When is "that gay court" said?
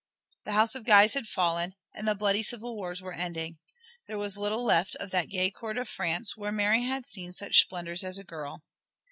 5.11-5.77